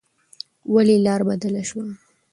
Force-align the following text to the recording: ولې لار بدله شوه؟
ولې 0.73 0.97
لار 1.05 1.21
بدله 1.27 1.61
شوه؟ 1.69 1.85